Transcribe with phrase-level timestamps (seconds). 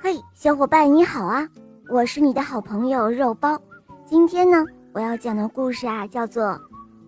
[0.00, 1.48] 嘿，小伙伴你好啊！
[1.88, 3.60] 我是你的好朋友肉包。
[4.06, 6.44] 今天呢，我要讲的故事啊，叫做《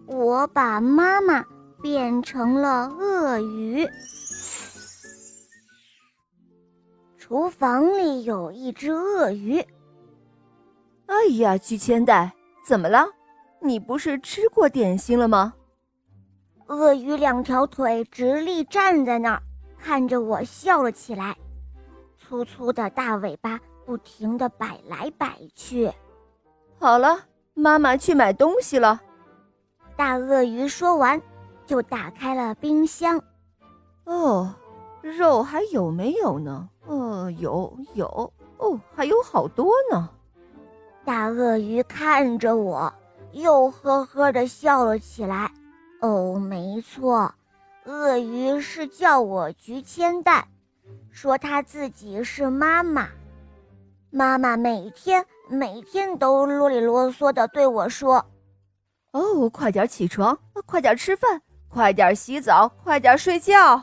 [0.07, 1.45] 我把妈妈
[1.81, 3.84] 变成了鳄鱼》。
[7.17, 9.64] 厨房里有一只鳄鱼。
[11.07, 12.32] 哎呀，菊千代，
[12.66, 13.07] 怎么了？
[13.61, 15.54] 你不是吃过点心了吗？
[16.66, 19.43] 鳄鱼两条腿直立站在那儿，
[19.79, 21.36] 看着我笑了起来。
[22.31, 25.91] 粗粗的大尾巴不停地摆来摆去。
[26.79, 27.18] 好了，
[27.54, 29.00] 妈妈去买东西了。
[29.96, 31.21] 大鳄鱼说完，
[31.67, 33.20] 就打开了冰箱。
[34.04, 34.54] 哦，
[35.02, 36.68] 肉还有没有呢？
[36.87, 40.09] 哦，有有哦，还有好多呢。
[41.04, 42.95] 大鳄鱼看着我，
[43.32, 45.51] 又呵呵地笑了起来。
[46.01, 47.34] 哦，没错，
[47.87, 50.46] 鳄鱼是叫我菊千代。
[51.10, 53.08] 说他自己是妈妈，
[54.10, 58.24] 妈妈每天每天都啰里啰嗦的对我说
[59.12, 63.82] ：“哦，快点起床，快点吃饭，快点洗澡，快点睡觉。”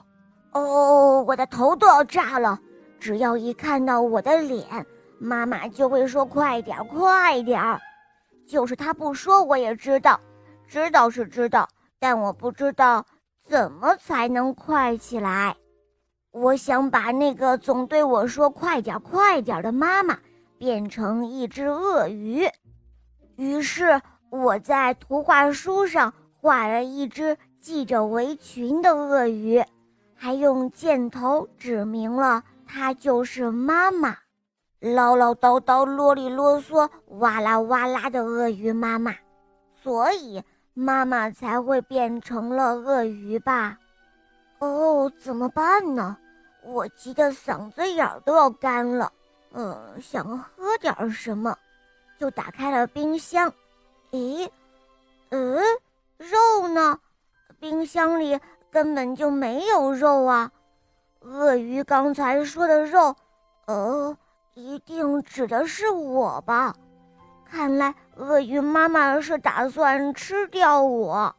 [0.53, 2.59] 哦，我的头都要炸了！
[2.99, 4.85] 只要一看到我的脸，
[5.19, 7.61] 妈妈就会说：“快点，快点。”
[8.47, 10.19] 就是她不说，我也知道，
[10.67, 11.67] 知道是知道，
[11.99, 13.05] 但我不知道
[13.45, 15.55] 怎么才能快起来。
[16.39, 20.17] 我想把那个总对我说“快点，快点”的妈妈
[20.57, 22.47] 变成一只鳄鱼，
[23.37, 29.63] 于是我在图画书上画了一只系着围裙的鳄鱼，
[30.15, 34.15] 还用箭头指明了它就是妈妈。
[34.79, 39.15] 唠唠叨叨、啰里啰嗦、哇啦哇啦的鳄鱼妈妈，
[39.73, 40.43] 所以
[40.75, 43.79] 妈妈才会变成了鳄鱼吧？
[44.59, 46.15] 哦，怎么办呢？
[46.67, 49.11] 我急得嗓子眼儿都要干了，
[49.53, 51.57] 嗯，想喝点什么，
[52.19, 53.51] 就打开了冰箱。
[54.11, 54.49] 咦，
[55.29, 55.57] 嗯，
[56.17, 56.99] 肉呢？
[57.59, 58.39] 冰箱里
[58.69, 60.51] 根本就没有肉啊！
[61.21, 63.15] 鳄鱼刚才说的肉，
[63.65, 64.15] 呃，
[64.53, 66.75] 一定指的是我吧？
[67.49, 71.33] 看来鳄鱼妈妈是打算吃掉我，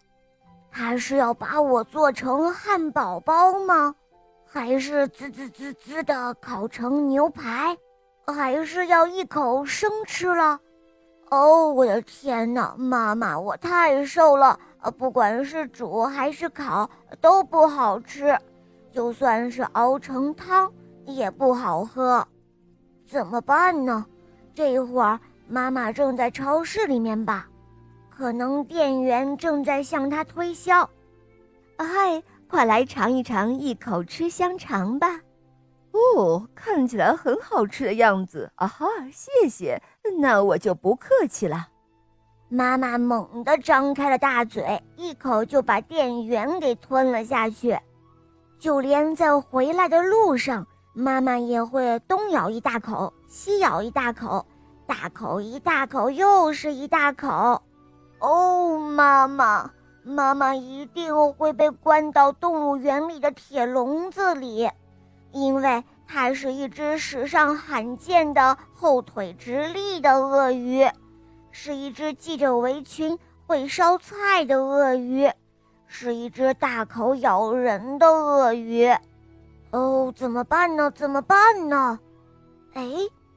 [0.71, 3.95] 还是要把我做成汉堡包吗？
[4.51, 7.77] 还是滋滋滋滋的烤成牛排，
[8.27, 10.59] 还是要一口生吃了？
[11.31, 16.89] 哦，我的天哪，妈妈，我太瘦了，呃，不管是煮还是烤
[17.21, 18.35] 都不好吃，
[18.91, 20.73] 就算是熬成汤
[21.05, 22.27] 也不好喝，
[23.07, 24.07] 怎么办呢？
[24.55, 27.47] 这会儿妈妈正在超市里面吧？
[28.09, 30.89] 可能店员正在向她推销。
[31.77, 32.23] 嗨。
[32.49, 35.21] 快来尝一尝一口吃香肠吧！
[35.93, 38.87] 哦，看起来很好吃的样子啊哈！
[39.13, 39.83] 谢谢，
[40.19, 41.69] 那我就不客气了。
[42.49, 47.79] 妈妈猛地张开了大嘴，一口就把店员给吞了下去。
[48.59, 54.45] 就连在回来的路上，妈妈也会东咬一大口，西咬一大口，
[54.87, 57.63] 大口一大口又是一大口。
[58.21, 59.71] 哦，妈妈。
[60.09, 64.71] 妈妈一定会被关到动物园里的铁笼子里，
[65.33, 70.89] 因为它是一只史上罕见的后腿直立的鳄鱼，
[71.51, 75.31] 是一只系着围裙会烧菜的鳄鱼，
[75.87, 78.91] 是一只大口咬人的鳄鱼。
[79.71, 80.91] 哦，怎么办呢？
[80.91, 82.01] 怎么办呢？
[82.73, 82.83] 哎，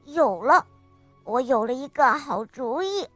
[0.06, 0.64] 有了，
[1.24, 3.06] 我有了一个好主意。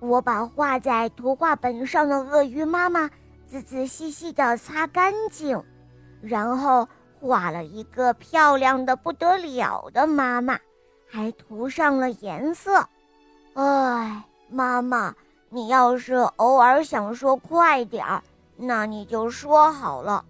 [0.00, 3.08] 我把画在图画本上的鳄鱼妈妈
[3.46, 5.62] 仔仔细细地擦干净，
[6.22, 6.88] 然后
[7.20, 10.58] 画了一个漂亮的不得了的妈妈，
[11.06, 12.88] 还涂上了颜色。
[13.54, 15.14] 哎，妈妈，
[15.50, 18.22] 你要是偶尔想说快点儿，
[18.56, 20.24] 那你就说好了，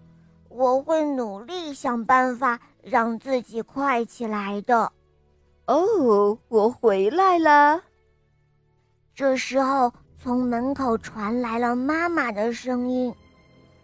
[0.48, 4.90] 我会努力想办法让自己快起来的。
[5.66, 7.82] 哦，我回来了。
[9.20, 13.14] 这时候，从门口传来了妈妈的声音。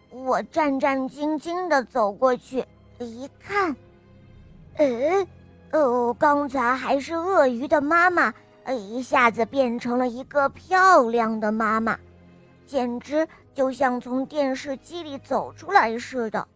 [0.09, 2.65] 我战战兢兢地走过去，
[2.97, 3.75] 一看，
[4.77, 5.27] 呃，
[5.73, 8.33] 哦，刚才还是鳄鱼的妈妈，
[8.67, 11.95] 一下子变成了一个漂亮的妈妈，
[12.65, 16.47] 简直就像从电视机里走出来似的。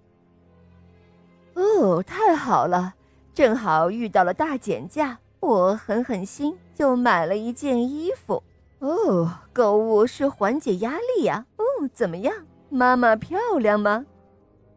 [1.53, 2.95] 哦，太好了，
[3.35, 8.41] 正好遇到了大减价，我狠狠心就买了一件衣服。
[8.81, 11.45] 哦，购物是缓解压力呀。
[11.57, 11.63] 哦，
[11.93, 12.33] 怎么样，
[12.67, 14.03] 妈妈漂亮吗？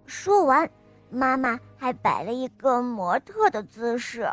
[0.04, 0.70] 说完，
[1.08, 4.30] 妈妈还摆了一个模特的姿势。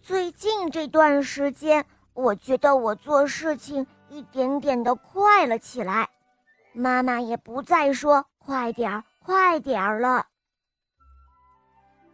[0.00, 1.84] 最近这段时间，
[2.14, 6.08] 我觉得我做事情一点点的快了起来，
[6.72, 10.24] 妈妈也不再说“快点儿，快点儿”了。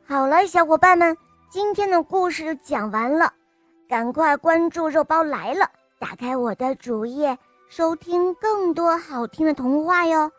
[0.04, 1.16] 好了，小伙伴们，
[1.48, 3.32] 今天的故事讲完了，
[3.88, 7.36] 赶快关注“肉包来了”，打开我的主页，
[7.68, 10.30] 收听更多好听的童话哟。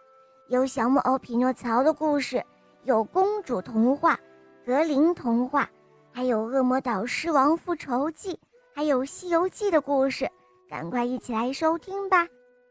[0.47, 2.43] 有小木偶匹诺曹的故事，
[2.83, 4.19] 有公主童话。
[4.65, 5.69] 格林童话，
[6.11, 8.33] 还有《恶魔岛狮王复仇记》，
[8.73, 10.29] 还有《西游记》的故事，
[10.69, 12.27] 赶快一起来收听吧！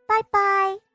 [0.07, 0.88] 拜拜。